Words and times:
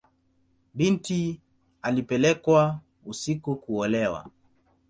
Binti 0.73 1.41
alipelekwa 1.81 2.79
usiku 3.05 3.55
kuolewa. 3.55 4.25